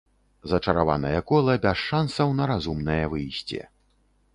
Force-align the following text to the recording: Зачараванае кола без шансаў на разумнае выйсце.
Зачараванае 0.53 1.19
кола 1.33 1.55
без 1.67 1.77
шансаў 1.91 2.37
на 2.41 2.51
разумнае 2.53 3.01
выйсце. 3.17 3.61